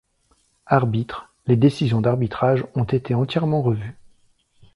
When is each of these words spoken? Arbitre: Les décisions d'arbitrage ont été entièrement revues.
Arbitre: 0.65 1.29
Les 1.45 1.55
décisions 1.55 2.01
d'arbitrage 2.01 2.65
ont 2.73 2.85
été 2.85 3.13
entièrement 3.13 3.61
revues. 3.61 3.95